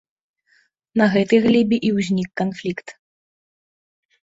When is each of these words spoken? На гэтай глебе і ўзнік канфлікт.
На 1.01 1.05
гэтай 1.17 1.39
глебе 1.45 1.77
і 1.91 1.93
ўзнік 1.99 2.29
канфлікт. 2.43 2.87